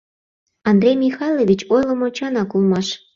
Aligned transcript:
Андрей 0.69 0.95
Михайлович 1.05 1.61
ойлымо 1.73 2.07
чынак 2.17 2.49
улмаш... 2.55 2.87